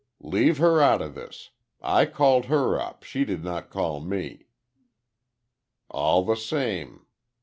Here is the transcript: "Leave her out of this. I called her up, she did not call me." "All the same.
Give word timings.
"Leave 0.23 0.57
her 0.57 0.81
out 0.81 0.99
of 0.99 1.13
this. 1.13 1.51
I 1.79 2.07
called 2.07 2.45
her 2.45 2.79
up, 2.81 3.03
she 3.03 3.23
did 3.23 3.43
not 3.43 3.69
call 3.69 3.99
me." 3.99 4.47
"All 5.91 6.23
the 6.25 6.35
same. 6.35 7.05